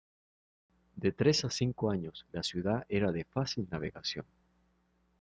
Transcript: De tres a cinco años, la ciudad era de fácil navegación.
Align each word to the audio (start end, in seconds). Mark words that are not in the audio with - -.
De 0.95 1.11
tres 1.11 1.45
a 1.45 1.51
cinco 1.51 1.91
años, 1.91 2.25
la 2.31 2.41
ciudad 2.41 2.87
era 2.89 3.11
de 3.11 3.23
fácil 3.23 3.67
navegación. 3.69 4.25